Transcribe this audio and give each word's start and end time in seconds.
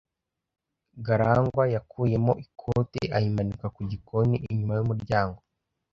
Garangwa 1.05 1.63
yakuyemo 1.75 2.33
ikote 2.45 3.01
ayimanika 3.17 3.67
ku 3.75 3.81
gikoni 3.89 4.35
inyuma 4.51 4.73
y'umuryango. 4.77 5.39